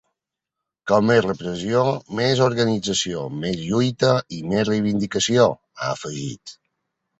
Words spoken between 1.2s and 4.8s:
repressió, més organització, més lluita i més